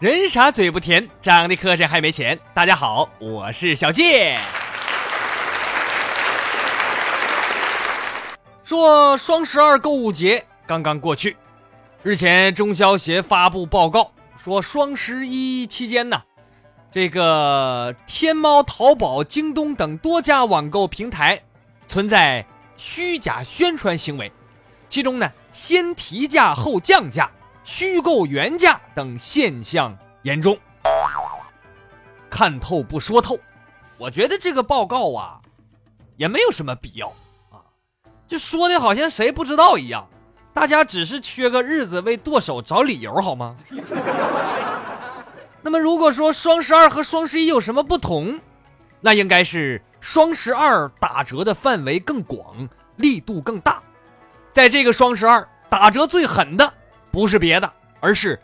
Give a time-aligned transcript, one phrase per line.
[0.00, 2.38] 人傻嘴不甜，长得磕碜还没钱。
[2.54, 4.40] 大家好，我是小健。
[8.62, 11.36] 说双十二购物节刚刚过去，
[12.04, 16.22] 日前中消协发布报告说，双十一期间呢，
[16.92, 21.42] 这个天猫、淘宝、京东等多家网购平台
[21.88, 24.30] 存在虚假宣传行为，
[24.88, 27.30] 其中呢，先提价后降价。
[27.64, 30.56] 虚构原价等现象严重，
[32.30, 33.38] 看透不说透，
[33.98, 35.42] 我觉得这个报告啊，
[36.16, 37.08] 也没有什么必要
[37.50, 37.60] 啊，
[38.26, 40.08] 就说的好像谁不知道一样，
[40.58, 43.54] 大家只是缺个日子为剁手找理由好吗？
[45.62, 48.40] 那么如果说双十二和双十一有什么不同，
[49.00, 53.80] 那应该是双十二打折的范围更广，力度更大，
[54.50, 56.74] 在这个双十二打折最狠的。
[57.12, 58.36] 不是别的，而是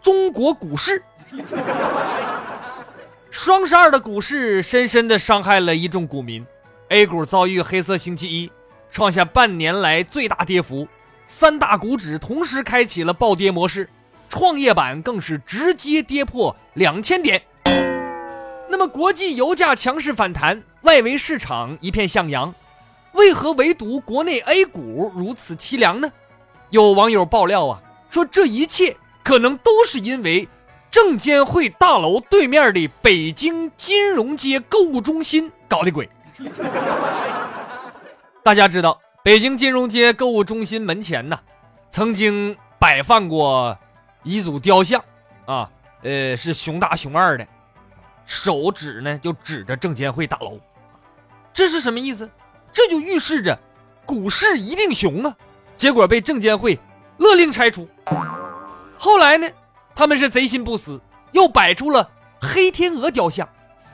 [0.00, 1.02] 中国股市。
[3.28, 6.46] 双十二的股市深深的伤害了一众股民
[6.90, 8.52] ，A 股遭遇黑色星期一，
[8.88, 10.86] 创下半年来最大跌幅，
[11.32, 13.88] 三大股指同时开启了暴跌模式，
[14.28, 17.40] 创业板更是直接跌破两千点。
[18.68, 22.52] 那么国际油价强势反弹，外围市场一片向阳，
[23.12, 26.10] 为何唯独国内 A 股如此凄凉呢？
[26.70, 27.80] 有网友爆料啊。
[28.10, 30.48] 说这一切可能都是因为
[30.90, 36.10] 证监会大楼对面的北京金融街购物中心搞的鬼。
[38.42, 41.38] 大家知道，北京金融街购物中心门前呢，
[41.90, 43.76] 曾经摆放过
[44.22, 44.98] 一组雕像，
[45.44, 45.70] 啊，
[46.02, 47.46] 呃，是熊大熊二的，
[48.24, 50.58] 手指呢就指着证监会大楼，
[51.52, 52.30] 这是什么意思？
[52.72, 53.58] 这就预示着
[54.06, 55.36] 股市一定熊啊！
[55.76, 56.78] 结果被证监会。
[57.18, 57.86] 勒令拆除。
[58.96, 59.46] 后来呢，
[59.94, 60.98] 他们是贼心不死，
[61.32, 62.10] 又摆出了
[62.40, 63.46] 黑天鹅雕像，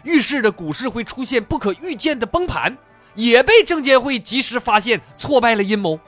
[0.05, 2.77] 预示着股市会出现不可预见的崩盘，
[3.17, 5.99] 也被证监会及时发现，挫败了阴谋。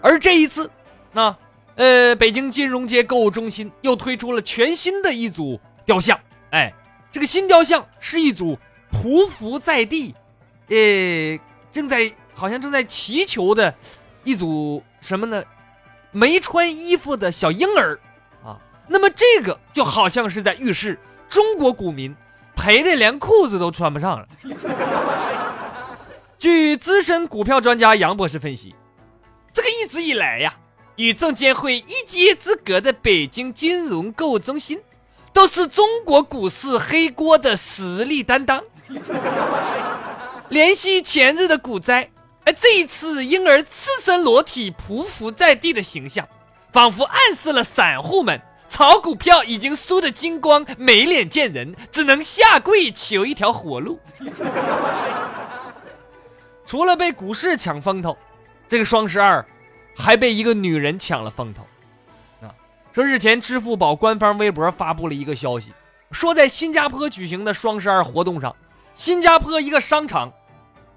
[0.00, 0.70] 而这一次，
[1.12, 1.34] 那
[1.74, 6.18] 呃，北京金融街购物中心又推出了全新的一组雕像。
[6.50, 6.72] 哎，
[7.10, 8.56] 这个新雕像是一组
[8.92, 10.14] 匍匐在地，
[10.68, 11.38] 呃，
[11.72, 13.74] 正在好像正在祈求的
[14.22, 15.42] 一组什么呢？
[16.12, 17.98] 没穿衣服的小婴儿，
[18.44, 20.98] 啊，那么这个就好像是在预示
[21.28, 22.14] 中国股民
[22.56, 24.26] 赔的连裤子都穿不上了。
[26.40, 28.74] 据资深股票专家杨博士分析，
[29.52, 30.54] 这个一直以来呀，
[30.96, 34.80] 与证监会一街之隔的北京金融购物中心，
[35.34, 38.64] 都是中国股市黑锅的实力担当。
[40.48, 42.10] 联系前日的股灾。
[42.46, 46.26] 而这一次，婴儿赤身裸体匍匐在地的形象，
[46.72, 54.00] 仿佛暗示了散户们炒股票已经输得精光，没脸见人，只能下跪求一条活路。
[56.70, 58.16] 除了被股市抢风头，
[58.68, 59.44] 这个双十二
[59.96, 61.66] 还被一个女人抢了风头。
[62.46, 62.54] 啊，
[62.92, 65.72] 说日前支付宝官方微博发布了一个消息，
[66.12, 68.54] 说在新加坡举行的双十二活动上，
[68.94, 70.32] 新加坡一个商场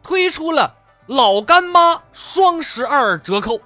[0.03, 0.75] 推出了。
[1.07, 3.59] 老干妈双十二折扣，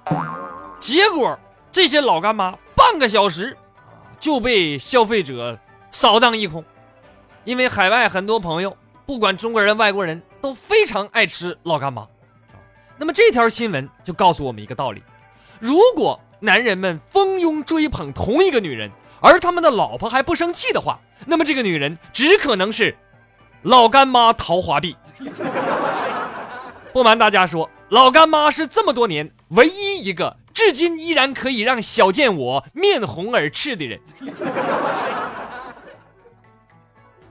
[0.79, 1.38] 结果
[1.73, 3.57] 这些老干妈半个小时
[4.17, 5.59] 就被消费者
[5.91, 6.63] 扫荡一空。
[7.44, 12.08] 因为海外很多朋友，不管中国人、外国人都非常爱吃老干妈。
[12.97, 15.03] 那么这条新闻就告诉我们一个道理：
[15.59, 22.96] 如果男人们蜂拥追捧同一个女人，而他们的老婆还不生气的话，那么这个女人只可能是
[23.63, 24.96] 老干妈桃花碧。
[26.94, 34.00] 不瞒大家说，老干妈是这么多年唯一一个至今依然可以让小贱我面红耳赤的人。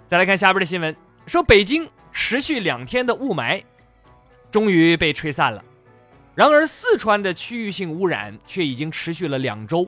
[0.07, 3.63] 再来看下边的新闻，说北京持续两天的雾霾
[4.51, 5.63] 终于被吹散了，
[6.35, 9.87] 然而四川的区域性污染却已经持续了两周。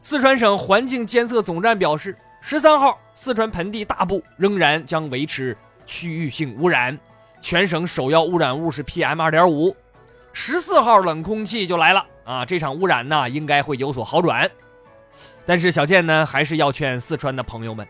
[0.00, 5.54] 四川省环境监测总站表示，十三号四川盆地大部仍然将维持
[5.84, 6.96] 区域性污染。
[7.42, 9.74] 全省首要污染物是 PM 二点五，
[10.32, 12.44] 十四号冷空气就来了啊！
[12.44, 14.48] 这场污染呢，应该会有所好转。
[15.44, 17.84] 但是小健呢，还是要劝四川的朋友们，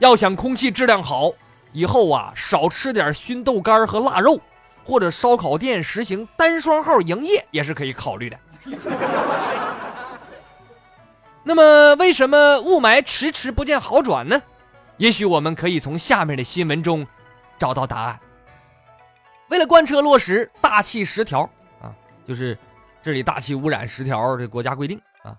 [0.00, 1.30] 要想空气质量好，
[1.74, 4.40] 以后啊，少吃点熏豆干和腊肉，
[4.84, 8.38] 或者烧烤店实行单双号营业也是可以考虑的。
[11.42, 14.40] 那么，为什么雾霾迟迟不见好转呢？
[14.98, 17.04] 也许我们可以从下面的新闻中
[17.58, 18.18] 找到答案。
[19.48, 21.42] 为了贯彻落实大气十条
[21.82, 21.92] 啊，
[22.26, 22.56] 就是
[23.02, 25.36] 治理大气污染十条这国家规定啊。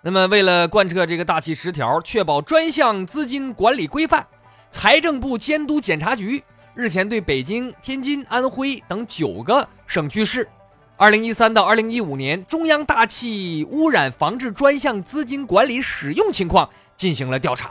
[0.00, 4.24] 那么，为了贯彻这个大气十条，确保专项资金管理规范，
[4.72, 6.42] 财政部监督检查局
[6.74, 10.48] 日前对北京、天津、安徽等九个省区市。
[10.96, 17.68] 二零一三到二零一五年中央大气污染防治专项资金管理使用情况进行了调查，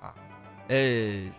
[0.00, 0.14] 啊，
[0.68, 0.76] 呃，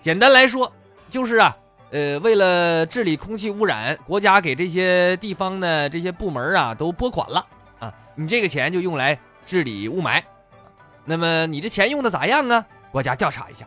[0.01, 0.71] 简单来说
[1.09, 1.55] 就是啊，
[1.91, 7.45] 呃，为了治理空气污染，国家给这些地方呢这些部门啊都拨款了
[7.79, 10.21] 啊，你这个钱就用来治理雾霾，
[11.05, 12.65] 那么你这钱用的咋样啊？
[12.91, 13.65] 国家调查一下，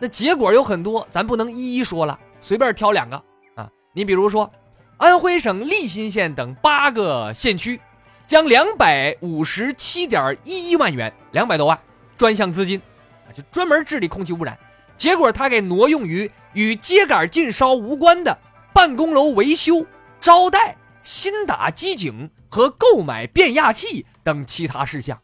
[0.00, 3.22] 那结果有很多，咱不能一一说了，随便挑两个
[3.54, 4.50] 啊，你比如说。
[4.96, 7.80] 安徽省利辛县等八个县区，
[8.26, 11.80] 将两百五十七点一一万元，两百多万
[12.18, 12.78] 专项资金，
[13.26, 14.58] 啊，就专门治理空气污染。
[14.98, 18.38] 结果他给挪用于与秸秆禁烧无关的
[18.74, 19.86] 办公楼维修、
[20.20, 25.18] 招待、新打机井和购买变压器等其他事项。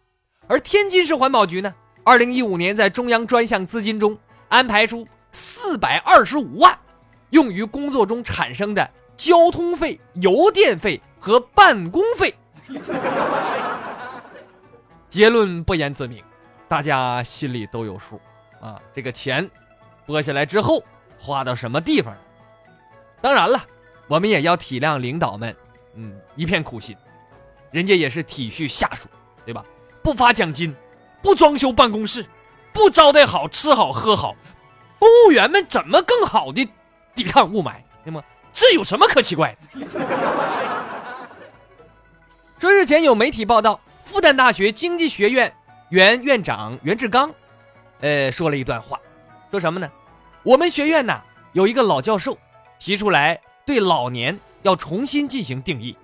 [0.47, 4.17] 而天津市环保局呢，二零一五年在中央专项资金中
[4.49, 6.79] 安排出四百二十五万，
[7.31, 8.89] 用于工作中产生的。
[9.17, 12.35] 交通费、油电费和办公费，
[15.09, 16.23] 结论不言自明，
[16.69, 18.21] 大家心里都有数
[18.61, 18.79] 啊。
[18.95, 19.51] 这个钱
[20.05, 20.85] 拨下来之后，
[21.19, 22.15] 花到什么地方？
[23.23, 23.59] 当然了，
[24.07, 25.57] 我们也要体谅领导们，
[25.95, 26.95] 嗯，一片苦心，
[27.71, 29.09] 人家也是体恤下属，
[29.47, 29.65] 对吧？
[30.03, 30.77] 不发奖金，
[31.23, 32.23] 不装修办公室，
[32.77, 34.37] 不招待好吃好喝好，
[34.99, 36.69] 公务员们怎么更好的
[37.15, 37.73] 抵抗雾霾？
[38.05, 38.23] 对吗？
[38.53, 39.81] 这有什么可奇怪的？
[42.61, 45.51] 说日前有媒体报道，复旦大学经济学院
[45.89, 47.33] 原院长袁志刚，
[48.01, 49.01] 呃，说了一段话，
[49.51, 49.91] 说什么呢？
[50.43, 51.23] 我们学院呐
[51.55, 52.37] 有一个老教授
[52.79, 55.97] 提出来对老年要重新进行定义，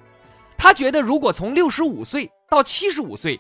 [0.57, 3.39] 他觉得如果从六十五岁到七十五岁，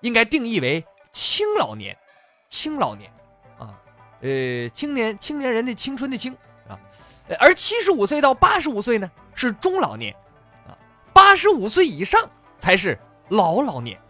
[0.00, 1.96] 应该定义为青老年，
[2.48, 3.10] 青老年，
[3.58, 3.74] 啊，
[4.20, 6.36] 呃，青年青年人的青春的青
[6.66, 6.78] 啊。
[7.38, 10.14] 而七十五岁到八十五岁呢是中老年，
[10.66, 10.72] 啊，
[11.12, 12.28] 八十五岁以上
[12.58, 12.98] 才是
[13.28, 14.00] 老老年。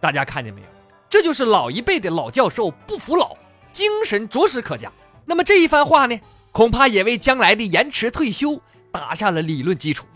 [0.00, 0.66] 大家看见没有？
[1.08, 3.36] 这就是老一辈的老教授不服老，
[3.72, 4.90] 精神着实可嘉。
[5.24, 6.18] 那么这一番话呢，
[6.50, 8.60] 恐怕也为将来的延迟退休
[8.90, 10.06] 打下了理论基础。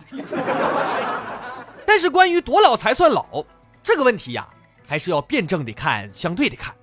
[1.86, 3.44] 但是关于多老才算老
[3.82, 4.48] 这个问题呀，
[4.88, 6.74] 还是要辩证的看，相对的看。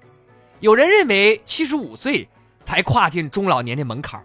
[0.63, 2.25] 有人认为七十五岁
[2.63, 4.23] 才跨进中老年的门槛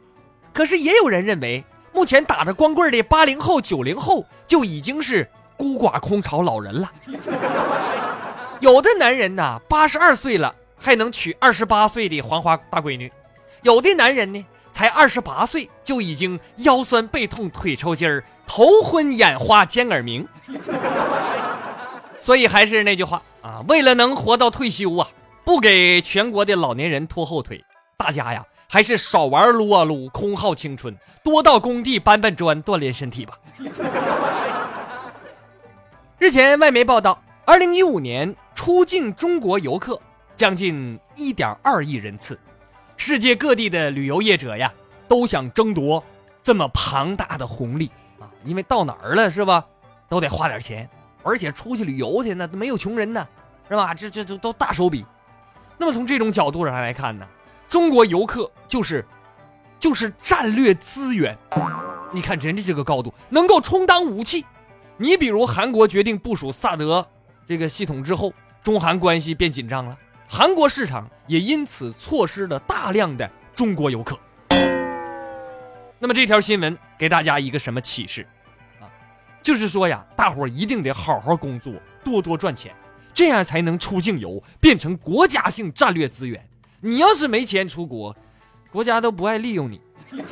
[0.52, 6.88] 可是也有人认为，目前打着光棍的八零后、九零后就已经是孤寡空巢老人了。
[8.61, 13.11] 有的男人呐，八十二岁了还能娶二十八岁的黄花大闺女；
[13.62, 20.25] 有的男人呢，才二十八岁就已经腰酸背痛、腿抽筋儿、头昏眼花、尖耳鸣。
[22.20, 25.08] 所以还是那句话啊，为了能活到退休啊，
[25.48, 27.64] 不给全国的老年人拖后腿，
[27.96, 28.44] 大家呀。
[28.68, 33.32] 还是少玩撸啊撸，空耗青春，多到工地搬搬砖，锻炼身体吧。
[36.20, 39.98] 日前，外媒报道，二零一五年出境中国游客
[40.36, 42.38] 将近一点二亿人次，
[42.98, 44.70] 世界各地的旅游业者呀，
[45.08, 46.05] 都想争夺
[46.43, 47.90] 这么庞大的红利
[48.20, 48.28] 啊！
[48.44, 49.64] 因为到哪儿了是吧，
[50.10, 50.86] 都得花点钱，
[51.22, 53.26] 而且出去旅游去那没有穷人呢，
[53.67, 53.94] 是吧？
[53.94, 55.06] 这这这都大手笔。
[55.79, 57.27] 那么从这种角度上来看呢？
[57.69, 59.06] 中国游客就是，
[59.79, 61.37] 就是战略资源。
[62.11, 64.44] 你看人家这个高度，能够充当武器。
[64.97, 67.06] 你比如韩国决定部署萨德
[67.47, 68.32] 这个系统之后，
[68.63, 74.19] 中韩关系变紧张了，韩国市场也因此错失了大量的中国游客。
[76.01, 78.27] 那么这条新闻给大家一个什么启示
[78.81, 78.89] 啊？
[79.43, 82.75] 就是说呀，大伙儿一定得好好工作，多多赚钱，
[83.19, 86.48] 这样才能出境游变成国家性战略资源。
[86.81, 88.15] 你要是没钱出国，
[88.70, 89.81] 国家都不爱利用你。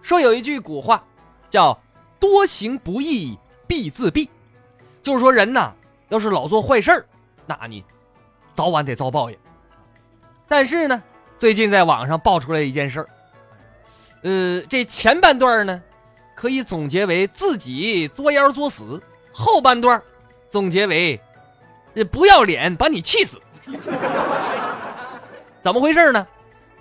[0.00, 1.04] 说有一句古话，
[1.50, 1.78] 叫
[2.18, 4.26] “多行不义必自毙”，
[5.04, 5.70] 就是说人呐，
[6.08, 7.04] 要是老做坏事儿，
[7.44, 7.84] 那你
[8.54, 9.36] 早晚得遭报应。
[10.48, 11.02] 但是呢，
[11.36, 13.08] 最近在网上爆出来一件事儿，
[14.22, 15.82] 呃，这前半段呢，
[16.34, 18.98] 可以总结为自己作妖作死；
[19.32, 20.02] 后半段
[20.48, 21.20] 总结为
[22.10, 23.40] 不要脸把你气死。
[25.62, 26.26] 怎么回事呢？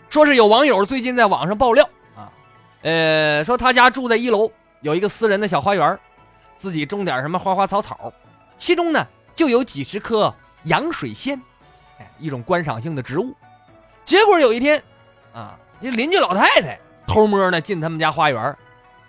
[0.09, 2.31] 说是有网友最近在网上爆料啊，
[2.81, 4.49] 呃，说他家住在一楼，
[4.81, 5.99] 有一个私人的小花园，
[6.57, 8.11] 自己种点什么花花草草，
[8.57, 11.39] 其中呢就有几十棵洋水仙，
[11.99, 13.35] 哎，一种观赏性的植物。
[14.03, 14.81] 结果有一天，
[15.31, 18.57] 啊，这邻居老太太偷摸呢进他们家花园，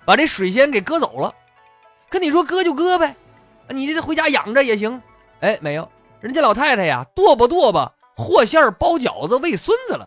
[0.04, 1.34] 把这水仙给割走了。
[2.10, 3.16] 可你说割就割呗，
[3.70, 5.00] 你这回家养着也行。
[5.40, 5.88] 哎，没有，
[6.20, 10.06] 人家老太太呀，剁吧剁吧，和馅儿包饺子喂孙子了。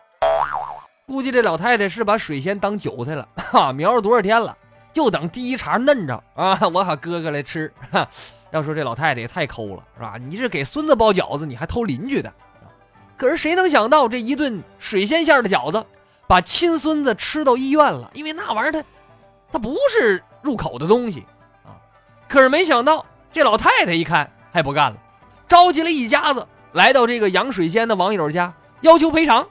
[1.05, 4.55] 估计这老太太是把水仙当韭菜了， 哈，苗了多少天了，
[4.91, 7.72] 就等第一茬嫩着啊，我好哥哥来吃。
[7.91, 8.08] 哈，
[8.51, 10.15] 要说这老太太也太抠了，是吧？
[10.17, 12.32] 你是给孙子包饺子，你还偷邻居的。
[13.17, 15.86] 可是谁能想到，这一顿水仙馅的饺子，
[16.27, 18.10] 把亲孙子吃到医院了？
[18.13, 18.84] 因为那玩意儿它，
[19.51, 21.25] 它不是入口的东西
[21.63, 21.77] 啊。
[22.27, 24.97] 可是没想到，这老太太一看还不干了，
[25.47, 29.41] 召集了一家子来到这个养水仙的网友家，要求赔偿。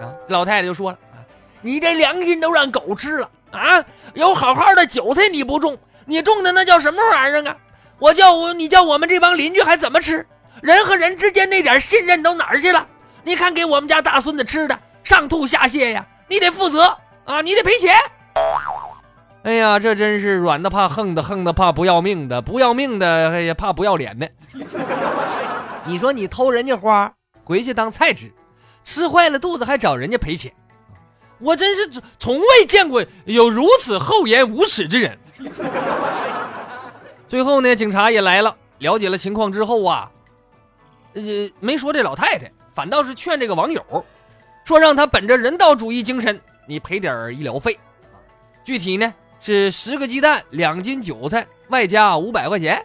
[0.00, 1.18] 啊，老太太就说了：“啊，
[1.62, 3.84] 你这良心都让狗吃了啊！
[4.14, 7.56] 有好好的韭菜你不种，你种的那叫什么玩意儿啊？
[7.98, 10.24] 我叫我你叫我们这帮邻居还怎么吃？
[10.62, 12.86] 人和人之间那点信任都哪儿去了？
[13.24, 17.92] 你看给我们家大孙子吃的上吐下泻呀，你得负责啊，你得赔钱。
[19.46, 24.28] 哎呀，这真是软的怕横的，横的怕不要命的，不要命的哎呀怕不要脸的。
[25.86, 28.28] 你说你偷人家花回去当菜吃？”
[28.82, 30.52] 吃坏了肚子还找人家赔钱，
[31.38, 35.16] 我真是从未见过有如此厚颜无耻之人。
[37.28, 40.10] 最后呢，警察也来了，了解了情况之后啊，
[41.14, 41.22] 呃，
[41.60, 44.04] 没说这老太太，反倒是劝这个网友，
[44.64, 47.78] 说让他本着人道主义精神，你赔点医疗费。
[48.64, 52.84] 具体呢是十个鸡蛋、两斤韭菜，外加五百块钱，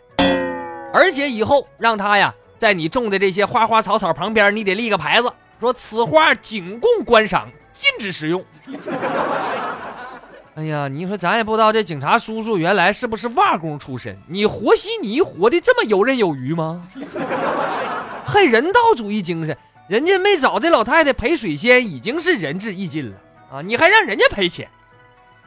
[0.93, 5.31] 而且以后让他呀，在你种的这些花花草草旁边，你得立个牌子。
[5.59, 8.43] 说此花仅供观赏，禁止食用。
[10.53, 14.17] 哎呀，你说咱也不知道这警察叔叔原来是不是瓦工出身？
[14.27, 16.81] 你和稀泥活的这么游刃有余吗？
[18.25, 23.15] 还人道主义精神，人家没找这老太太赔水仙已经是仁至义尽了
[23.51, 23.61] 啊！
[23.61, 24.67] 你还让人家赔钱，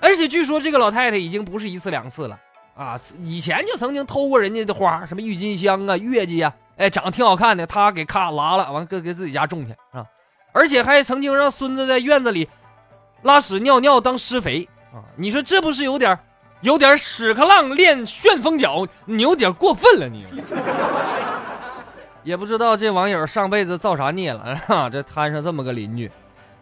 [0.04, 2.38] 而且据说这个老太太已经不是一次两次了
[2.76, 3.00] 啊！
[3.23, 6.52] 以前就曾经偷过人家的花，什么郁金香啊、月季呀。
[6.76, 10.04] 哎，长得挺好看的，她给咔拉了，完搁给自己家种去啊，
[10.52, 12.46] 而且还曾经让孙子在院子里
[13.23, 15.00] 拉屎尿尿当施肥啊！
[15.16, 16.18] 你说这不是有点
[16.61, 20.26] 有点屎壳郎练旋风脚，你有点过分了你。
[22.25, 26.11] 也不知道这网友上辈子造啥孽了 啊，这摊上这么个邻居，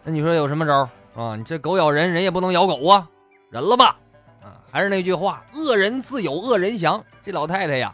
[0.05, 0.87] 那你说有什么招
[1.21, 1.35] 啊？
[1.35, 3.07] 你这狗咬人，人也不能咬狗啊，
[3.53, 3.95] 人了吧！
[4.41, 7.05] 啊，还是那句话，恶人自有恶人降。
[7.23, 7.93] 这老太太呀，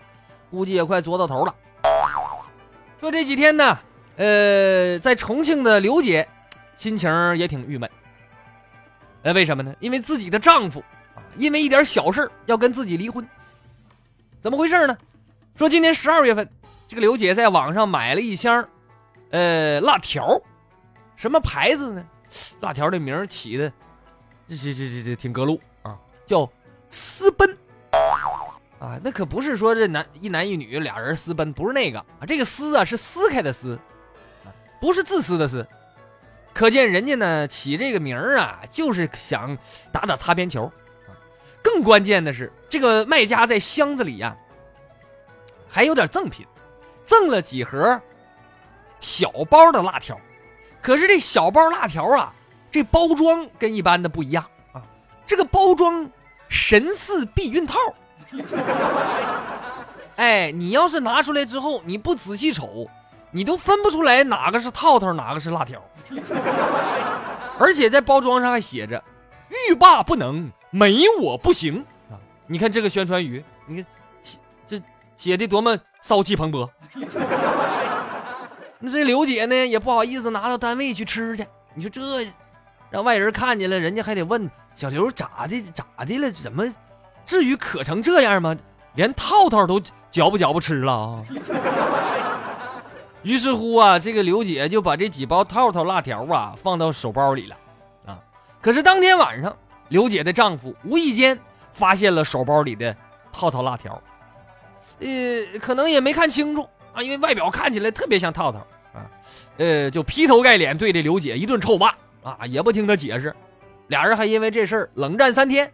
[0.50, 1.54] 估计也快作到头了。
[2.98, 3.78] 说这几天呢，
[4.16, 6.26] 呃，在重庆的刘姐，
[6.78, 7.92] 心情也挺郁闷。
[9.24, 9.76] 呃，为什么呢？
[9.82, 10.80] 因为自己的丈夫
[11.14, 13.28] 啊，因为一点小事要跟自己离婚。
[14.40, 14.98] 怎么回事呢？
[15.58, 16.50] 说今年十二月份，
[16.88, 18.66] 这个刘姐在网上买了一箱，
[19.32, 20.42] 呃，辣条，
[21.18, 22.02] 什么牌子呢？
[22.62, 23.70] 辣条的名起的，
[24.50, 26.50] 这这这这这挺格路啊，叫
[26.90, 27.58] 私奔。
[28.80, 33.78] 啊，那可不是说这男一男一女俩人私奔，不是那个啊，这个撕啊是撕开的撕，
[34.46, 34.48] 啊，
[34.80, 35.68] 不是自私的私，
[36.54, 39.58] 可见人家呢起这个名儿啊，就是想
[39.92, 40.64] 打打擦边球，
[41.08, 41.12] 啊，
[41.62, 44.34] 更关键的是这个卖家在箱子里呀，
[45.68, 46.48] 还有点赠品，
[47.04, 48.00] 赠了几盒
[49.02, 50.18] 小包的辣条，
[50.82, 52.34] 可是这小包辣条啊，
[52.72, 54.82] 这包装跟一般的不一样啊，
[55.26, 56.10] 这个包装
[56.48, 57.78] 神似避孕套。
[60.18, 62.88] 哎，你要是拿出来之后，你不仔细瞅，
[63.32, 65.82] 你都分不出来哪个是套套，哪个是辣条。
[67.58, 69.04] 而且在包装上还写着
[69.70, 72.16] “欲罢不能，没我不行”啊！
[72.48, 73.86] 你看这个宣传语，你看
[74.68, 74.82] 这
[75.18, 76.70] 写的多么骚气蓬勃。
[78.80, 81.46] 那这刘姐呢，也不好意思拿到单位去吃去。
[81.74, 82.26] 你说这
[82.90, 86.32] 让外人看见了，人家还得问小刘咋的咋的了？
[86.32, 86.66] 怎么？
[87.26, 88.56] 至于渴成这样吗？
[88.96, 89.80] 连套套都
[90.10, 91.24] 嚼不嚼不吃了啊！
[93.22, 97.56] 于是乎啊，这个刘姐就把这几包套套辣条啊放到手包里了
[98.08, 98.20] 啊。
[98.60, 99.56] 可是当天晚上，
[99.90, 101.38] 刘姐的丈夫无意间
[101.72, 102.94] 发现了手包里的
[103.32, 104.02] 套套辣条，
[105.00, 108.58] 呃，可能也没看清楚啊，因为外表看起来特别像套套
[108.92, 109.06] 啊，
[109.58, 111.94] 呃，就劈头盖脸对着刘姐一顿臭骂
[112.40, 113.36] 啊，也不听她解释，
[113.88, 115.72] 俩人还因为这事儿冷战三天。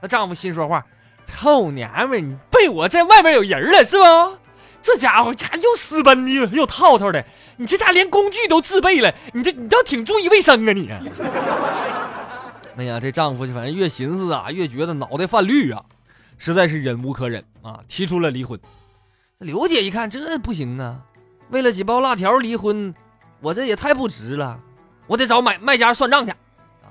[0.00, 0.84] 她丈夫心说话
[1.26, 4.38] ：“臭娘们，你被我在外面有人了是吧？
[4.82, 7.22] 这家伙还又私奔的又套套的，
[7.58, 10.90] 你这家连工具都自备了，你这你倒挺注意卫生啊你！”
[12.78, 15.84] 哎呀，这丈夫就反正越寻思啊，越觉得脑袋泛绿啊，
[16.38, 18.58] 实在是忍无可忍啊，提出了离婚。
[19.36, 21.02] 刘姐一看这不行啊，
[21.50, 22.94] 为了几包辣条离婚，
[23.40, 24.58] 我这也太不值了，
[25.10, 26.30] 我得找买卖家算账去。
[26.30, 26.86] 啊，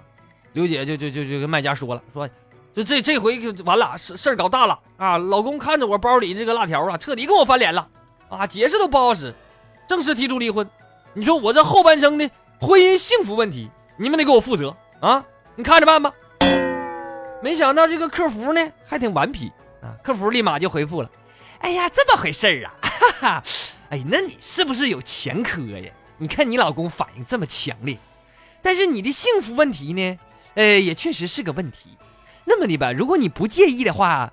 [0.51, 2.27] 刘姐就就就就跟卖家说了，说
[2.75, 5.17] 就这这回就完了，事事儿搞大了啊！
[5.17, 7.87] 老公看着我包里这个辣条啊，彻底跟我翻脸了
[8.27, 9.33] 啊，解释都不好使，
[9.87, 10.69] 正式提出离婚。
[11.13, 15.23] 你说我这后半生的婚姻幸福问题，你们得给我负责啊！
[15.55, 16.11] 你看着办吧。
[17.41, 19.49] 没想到这个客服呢还挺顽皮
[19.81, 21.09] 啊，客服立马就回复了
[21.59, 23.43] ：“哎呀，这么回事儿啊，哈哈，
[23.91, 25.89] 哎，那你是不是有前科呀？
[26.17, 27.97] 你看你老公反应这么强烈，
[28.61, 30.19] 但是你的幸福问题呢，
[30.55, 31.97] 呃，也确实是个问题。
[32.45, 34.31] 那么的吧，如果你不介意的话，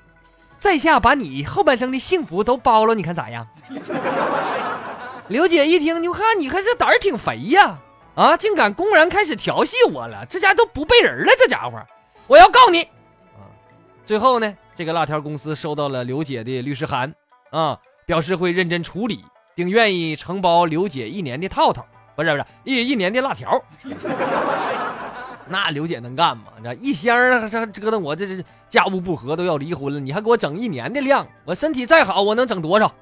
[0.58, 3.46] 在下把你后半生的幸福都包了，你看咋样？”
[5.28, 7.78] 刘姐一听，你看你还是胆儿挺肥呀，
[8.14, 11.82] 啊，竟敢公然开始调戏我了，这家都不背人了，这家伙，
[12.28, 12.82] 我要告你！
[12.82, 13.42] 啊
[14.04, 17.12] 最后呢，这个辣条公司收到了刘姐的律师函，
[17.50, 21.84] 啊，表示会认真处理，并愿意承包刘姐一年的套套，
[22.16, 23.62] 不是不是一一年的辣条。
[25.48, 26.46] 那刘姐能干吗？
[26.64, 27.16] 这一箱
[27.48, 31.24] 这折腾我，这这家务不和都要离婚了，你还给我整一年的量？
[31.44, 32.92] 我身体再好，我能整多少？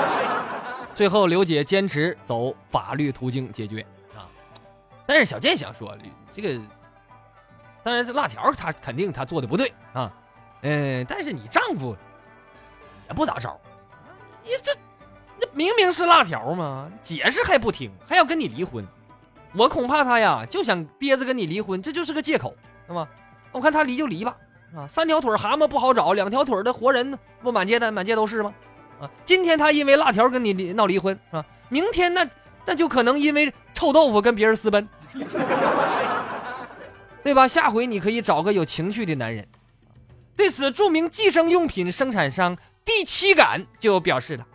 [0.94, 4.24] 最后刘姐坚持走法律途径解决啊，
[5.04, 5.94] 但是小健想说
[6.30, 6.58] 这个。
[7.84, 10.12] 当然，这辣条他肯定他做的不对啊，
[10.60, 11.96] 嗯，但是你丈夫
[13.08, 13.60] 也不咋着，
[14.44, 14.72] 你这
[15.42, 18.86] 那明明是辣条嘛，解释还不听，还要跟你离婚，
[19.54, 22.54] 我恐怕他呀就想憋着跟你离婚，这就是个借口，
[22.86, 23.08] 是吧？
[23.50, 24.36] 我看他离就离吧，
[24.76, 28.54] 啊，三条腿蛤蟆不好找，两条腿的活人不满街的满街都是吗？
[29.00, 31.44] 啊，今天他因为辣条跟你离闹离婚，是吧？
[31.68, 32.24] 明天那
[32.64, 34.88] 那就可能因为臭豆腐跟别人私奔。
[37.24, 37.46] 对吧？
[37.46, 39.46] 下回你可以找个有情趣的男人。
[40.34, 44.46] 对此，著名计生用品生产商第七感就表示了，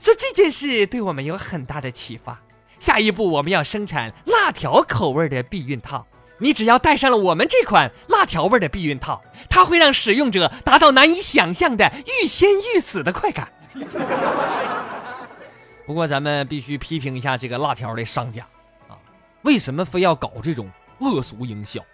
[0.00, 2.40] 说这件事对我们有很大的启发。
[2.80, 6.06] 下一步我们要生产辣条口味的避孕套，
[6.38, 13.50] 你只要戴上了我们这款辣条味的避孕套，它会让使用者达到难以想象的欲仙欲死的快感。
[15.86, 18.46] 不过，咱们必须批评一下这个辣条的商家
[18.88, 18.96] 啊，
[19.42, 20.70] 为什么非要搞这种？
[21.00, 21.84] 恶俗营销，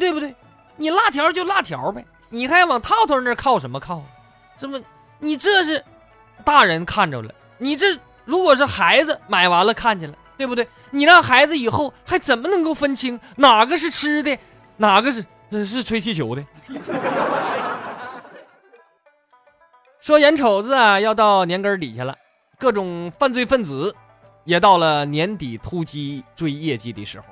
[0.00, 0.34] 对不对？
[0.76, 4.02] 你辣条就辣条呗，你还往套套那靠什么靠？
[4.58, 4.80] 这么，
[5.20, 5.82] 你这是
[6.42, 10.66] 大人看着了，你这如果是孩子买完了看见了，对不对？
[10.90, 14.38] 你让孩子以后还怎么能够分清哪个是吃的，
[14.76, 15.24] 哪个是
[15.64, 16.44] 是吹气球的？
[19.98, 22.14] 说眼瞅子啊，要到年根底下了，
[22.58, 23.94] 各种犯罪分子
[24.44, 27.26] 也到了年底突击追业绩的时候。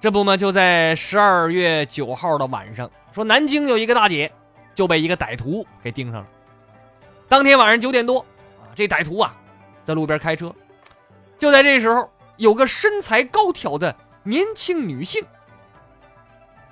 [0.00, 4.32] 这不嘛，就在十二月九号的晚上，说南京有一个大姐
[4.74, 6.26] 就被一个歹徒给盯上了。
[7.28, 8.20] 当天晚上九点多
[8.62, 9.34] 啊，这歹徒啊
[9.84, 10.54] 在路边开车，
[11.38, 15.24] 就在这时候，有个身材高挑的年轻女性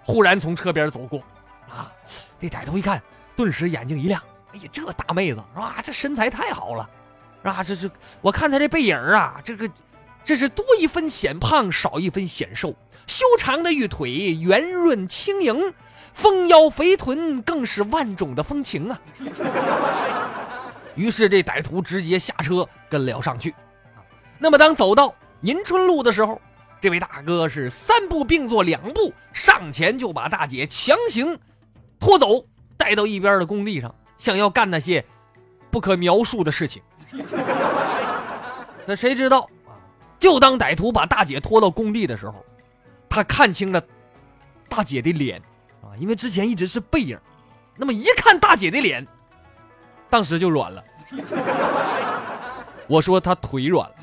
[0.05, 1.21] 忽然从车边走过
[1.69, 1.91] 啊。
[2.41, 3.03] 这歹徒一看，
[3.35, 5.81] 顿时眼睛一亮，哎呀，这大妹子啊？
[5.83, 6.89] 这身材太好了，
[7.43, 7.63] 是吧？
[7.65, 7.91] 这这，
[8.21, 9.69] 我看她这背影啊，这个
[10.25, 12.75] 这是多一分显胖，少一分显瘦。
[13.07, 15.75] 修长的玉腿，圆润轻盈，
[16.15, 18.99] 丰腰肥臀，更是万种的风情啊！
[20.95, 23.51] 于是这歹徒直接下车跟了上去。
[23.95, 24.01] 啊，
[24.39, 26.41] 那么当走到迎春路的时候，
[26.81, 31.39] 这位大哥是三步并作两步上前就把大姐强行
[31.99, 32.47] 拖走，
[32.77, 35.05] 带到一边的工地上，想要干那些
[35.71, 36.83] 不可描述的事情。
[38.87, 39.75] 那谁知道啊？
[40.19, 42.45] 就当歹徒把大姐拖到工地的时候。
[43.07, 43.81] 他看清了
[44.69, 45.47] 大姐的脸啊，
[45.99, 47.19] 因为之前一直是背影，
[47.77, 49.07] 那么一看大姐的脸，
[50.11, 50.83] 当时就软了。
[52.87, 53.95] 我说她腿软了，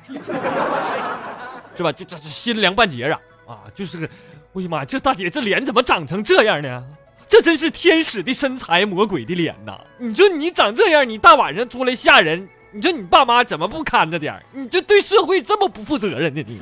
[1.75, 1.91] 是吧？
[1.91, 3.57] 就这这心凉半截啊啊！
[3.75, 4.05] 就是个，
[4.53, 6.83] 哎呀妈，这大姐这脸怎么长成这样呢？
[7.29, 9.79] 这真是天使的身材，魔鬼的脸呐！
[9.97, 16.43] 你说你长这样，你大晚上出来吓人，你说你爸妈怎么不看着点你这对社会这么不负责任呢？
[16.45, 16.59] 你。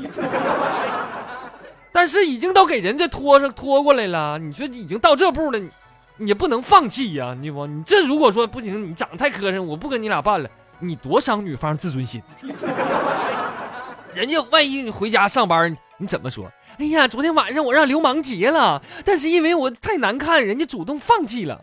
[2.00, 5.70] 但是已经都给人家拖上拖过来了，你说已经到这步了，你
[6.16, 7.36] 你不能放弃呀！
[7.38, 12.24] 你我你这如果说不行，你长得太磕碜，我不跟你俩办了，你多伤女方自尊心。
[14.16, 16.50] 人家万一你回家上班，你怎么说？
[16.78, 21.60] 哎呀，昨天晚上我让流氓劫了，但是因为我太难看，人家主动放弃了，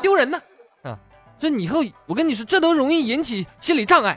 [0.00, 0.40] 丢人呢！
[0.84, 0.96] 啊，
[1.36, 4.12] 所以以后我跟你说，这都容易引起心理障碍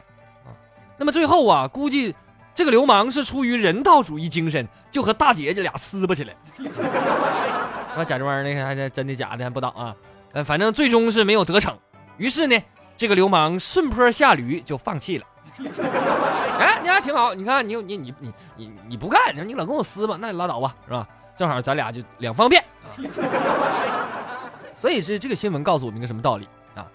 [0.45, 0.53] 啊。
[0.99, 2.13] 那么最后啊，估计。
[2.61, 6.35] 这个流氓是出于人道主义精神，就和大姐姐俩撕巴起来。
[7.97, 9.95] 那假装那个还是真的假的还不懂啊？
[10.33, 11.75] 呃，反正最终是没有得逞。
[12.17, 12.55] 于是呢，
[12.95, 15.25] 这个流氓顺坡下驴就放弃了。
[16.59, 21.07] 哎，你还挺好，你看你你你你你你不干，你老跟我撕吧，那你拉倒吧，是吧？
[21.35, 22.63] 正好咱俩就两方便。
[24.77, 26.85] 所以是这个新闻告诉我们一个什么道理啊？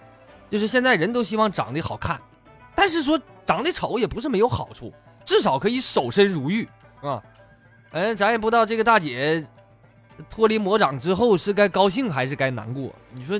[0.49, 2.17] 就是现在人都希望长得好看，
[2.73, 4.93] 但是说长得丑也不是没有好处，
[5.27, 6.67] 至少可以守身如玉
[7.01, 7.21] 啊。
[7.91, 9.45] 哎，咱也不知道这个大姐
[10.29, 12.91] 脱离魔掌之后是该高兴还是该难过。
[13.11, 13.39] 你说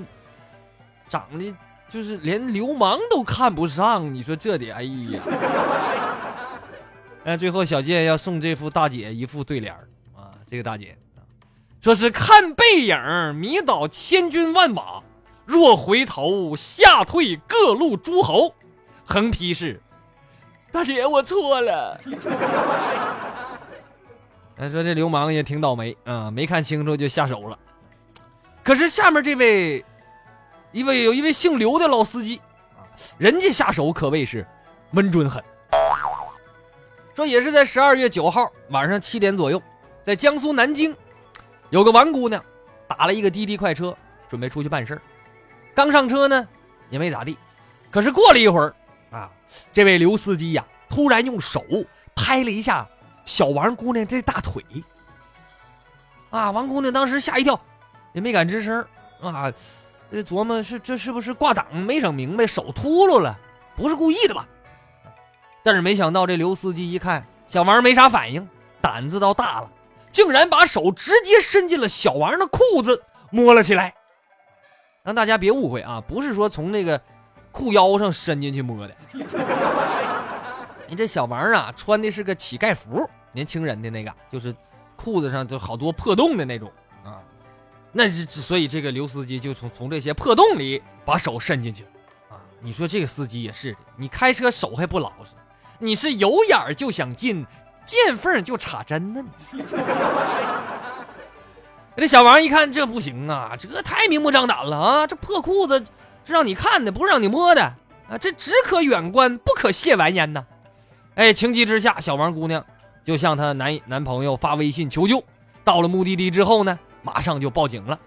[1.07, 1.55] 长得
[1.89, 5.21] 就是连流氓都看不上，你说这得哎呀！
[7.23, 9.73] 哎，最后小健要送这副大姐一副对联
[10.15, 10.97] 啊，这个大姐。
[11.79, 15.01] 说是看背影迷倒千军万马，
[15.45, 18.53] 若回头吓退各路诸侯。
[19.05, 19.81] 横批是：
[20.71, 21.99] 大姐我错了。
[24.57, 27.57] 哎，说这流氓也挺倒霉啊，没看清楚就下手了。
[28.63, 29.85] 可是下面这位，
[30.71, 32.41] 一位有一位姓刘的老司机
[32.75, 32.81] 啊，
[33.17, 34.45] 人家下手可谓是
[34.91, 35.43] 稳准狠。
[37.15, 39.61] 说也是在十二月九号晚上七点左右，
[40.03, 40.95] 在江苏南京。
[41.69, 42.43] 有个王姑娘，
[42.87, 43.95] 打了一个滴滴快车，
[44.29, 45.01] 准备出去办事儿。
[45.73, 46.47] 刚上车呢，
[46.89, 47.37] 也没咋地。
[47.91, 48.75] 可是过了一会儿，
[49.09, 49.31] 啊，
[49.71, 51.63] 这位刘司机呀，突然用手
[52.15, 52.87] 拍了一下
[53.25, 54.63] 小王姑娘这大腿。
[56.29, 57.59] 啊，王姑娘当时吓一跳，
[58.13, 58.85] 也没敢吱声。
[59.21, 59.51] 啊，
[60.11, 63.37] 琢磨是这是不是挂档没整明白，手秃噜了，
[63.75, 64.45] 不是故意的吧？
[65.63, 68.47] 但是没想到这刘司机一看小王没啥反应，
[68.81, 69.71] 胆子倒大了。
[70.11, 73.93] 竟然把手直接伸进了小王的裤子摸了起来，
[75.03, 76.99] 让大家别误会啊，不是说从那个
[77.57, 78.95] 裤腰上伸进去摸的。
[80.87, 84.55] 你这小王啊，穿的是个乞丐服，年轻人的那个，就是
[84.95, 86.71] 裤子上就好多破洞的那种
[87.03, 87.17] 啊。
[87.91, 91.83] 那是所以这个刘司机就从从这些破洞里把手伸进去
[92.29, 92.37] 啊。
[92.59, 95.31] 你说这个司机也是的，你开车手还不老实，
[95.79, 97.43] 你是有眼就想进。
[97.87, 99.23] 见缝就插针呢！
[99.53, 99.63] 你
[101.95, 105.07] 这小王一看这不行啊，这太明目张胆了啊！
[105.07, 105.81] 这破裤子
[106.27, 107.61] 是让你看的，不是让你摸的
[108.09, 108.17] 啊！
[108.19, 110.43] 这只可远观，不可亵玩焉呐！
[111.15, 112.63] 哎，情急之下，小王姑娘
[113.05, 115.23] 就向她男男朋友发微信求救。
[115.63, 117.97] 到了目的地之后呢，马上就报警了。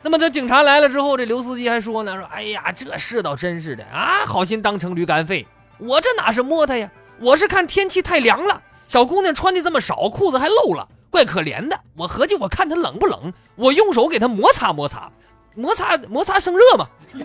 [0.00, 5.46] 那么这警察来了之后，这刘司机还说呢：“说哎呀，这世道真是的啊，好心当成驴肝肺，
[5.78, 6.90] 我这哪是摸她呀？
[7.20, 11.78] 我是看天气太凉了。”小姑娘穿的这么少，裤子还漏了，怪可怜的。
[11.96, 15.10] 我合计，我看她冷不冷，我用手给她摩擦摩擦，
[15.54, 16.88] 摩擦摩擦生热嘛。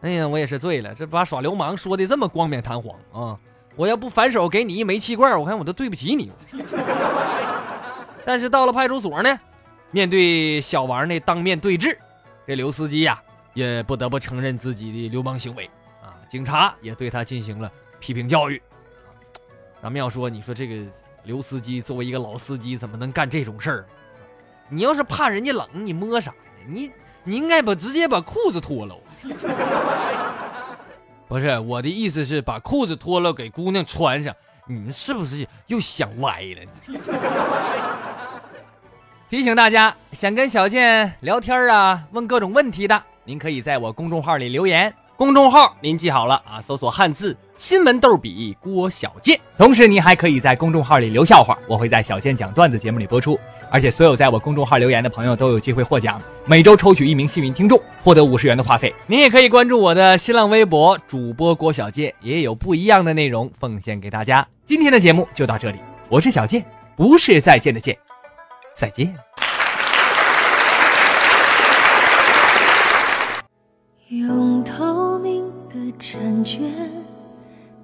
[0.00, 3.36] 哎呀，我也是醉了，这把耍流氓说的这么冠冕堂皇啊！
[3.74, 6.30] 我要不反手给你一煤气罐，我看我都对不起你。
[8.24, 9.40] 但是到了派出所呢，
[9.90, 11.98] 面对小王那当面对质，
[12.46, 13.20] 这刘司机呀
[13.54, 15.68] 也不得不承认自己的流氓行为
[16.00, 16.14] 啊。
[16.30, 18.62] 警察也对他进行了批评教育。
[19.82, 20.76] 咱们要说，你说这个
[21.24, 23.86] 刘司机作为一个老司机，怎么能干这种事儿？
[24.68, 26.36] 你要是怕人家冷，你摸啥呀？
[26.66, 26.90] 你
[27.24, 28.94] 你应该把直接把裤子脱了。
[31.28, 34.34] 不是我的意思是把裤子脱了给姑娘穿上。
[34.66, 36.88] 你们是不是又想歪了？
[39.30, 44.92] 提醒大家，想跟小健聊天啊，问各种问题的，您可以在我公众号里留言。
[45.16, 47.36] 公众号您记好了啊，搜索汉字。
[47.56, 53.38] 新闻逗比郭小贱，同时您还可以在公众号里留笑话，我会在小贱讲段子节目里播出。
[53.70, 58.94] 而且所有在我公众号留言的朋友都有机会获奖，每周抽取一名幸运听众，获得五十元的话费。
[59.06, 64.46] 您也可以关注我的新浪微博主播郭小贱，也有不一样的内容奉献给大家。
[64.66, 65.78] 今天的节目就到这里，
[66.08, 66.64] 我是小贱，
[66.96, 67.96] 不是再见的见，
[68.74, 69.14] 再见。
[74.08, 76.60] 用透明的婵娟。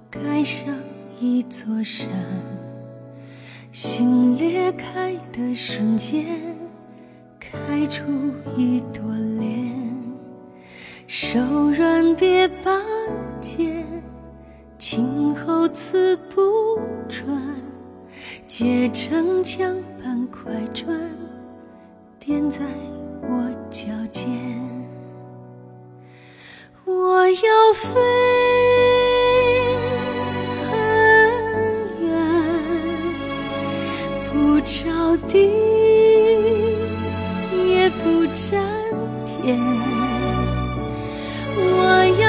[0.09, 0.65] 盖上
[1.19, 2.07] 一座山，
[3.75, 6.25] 心裂开的瞬间，
[7.37, 8.03] 开出
[8.55, 9.03] 一朵
[9.37, 9.75] 莲。
[11.07, 11.37] 手
[11.77, 12.71] 软别拔
[13.41, 13.85] 剑，
[14.77, 17.27] 今后此不转，
[18.47, 20.97] 结成江般快转，
[22.17, 22.61] 点在
[23.23, 24.25] 我脚尖。
[26.85, 28.94] 我要飞。
[34.65, 35.47] 着地
[37.69, 38.59] 也不沾
[39.23, 39.59] 天
[41.55, 41.61] 我
[42.19, 42.24] 要